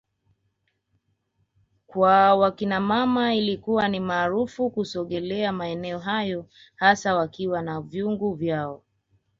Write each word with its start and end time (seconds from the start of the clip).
kwa 1.87 2.35
wakinamama 2.35 3.35
ilikuwa 3.35 3.87
ni 3.87 3.99
marufuku 3.99 4.71
kusogelea 4.75 5.51
maeneo 5.51 5.99
hayo 5.99 6.45
hasa 6.75 7.15
wakiwa 7.15 7.61
na 7.61 7.81
vyungu 7.81 8.33
vyao 8.33 8.83